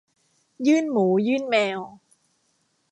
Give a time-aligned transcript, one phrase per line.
[0.67, 1.79] ยื่นหมูยื่นแมว